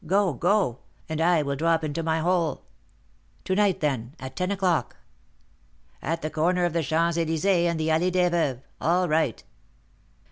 Go, 0.07 0.33
go, 0.33 0.79
and 1.07 1.21
I 1.21 1.43
will 1.43 1.55
drop 1.55 1.83
into 1.83 2.01
my 2.01 2.21
hole." 2.21 2.63
"To 3.43 3.53
night, 3.53 3.81
then, 3.81 4.15
at 4.19 4.35
ten 4.35 4.49
o'clock." 4.49 4.97
"At 6.01 6.23
the 6.23 6.31
corner 6.31 6.65
of 6.65 6.73
the 6.73 6.81
Champs 6.81 7.19
Elysées 7.19 7.65
and 7.69 7.79
the 7.79 7.89
Allée 7.89 8.11
des 8.11 8.31
Veuves; 8.31 8.63
all 8.81 9.07
right." 9.07 9.43